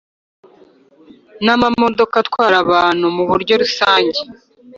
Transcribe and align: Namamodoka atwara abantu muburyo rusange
Namamodoka 1.43 2.15
atwara 2.23 2.55
abantu 2.63 3.05
muburyo 3.15 3.53
rusange 3.61 4.19